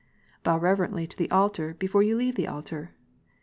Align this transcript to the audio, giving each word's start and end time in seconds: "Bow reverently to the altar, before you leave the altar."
"Bow 0.43 0.57
reverently 0.57 1.05
to 1.05 1.15
the 1.15 1.29
altar, 1.29 1.75
before 1.77 2.01
you 2.01 2.17
leave 2.17 2.33
the 2.33 2.47
altar." 2.47 2.91